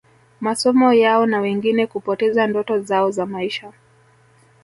[0.41, 3.73] masomo yao na wengine kupoteza ndoto zao za maisha